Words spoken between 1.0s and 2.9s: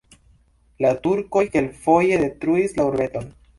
turkoj kelkfoje detruis